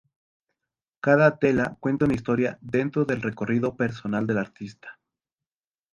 Cada 0.99 1.37
tela 1.37 1.77
cuenta 1.79 2.05
una 2.05 2.15
historia 2.15 2.57
dentro 2.61 3.05
del 3.05 3.21
recorrido 3.21 3.77
personal 3.77 4.25
de 4.25 4.33
la 4.33 4.41
artista. 4.41 4.99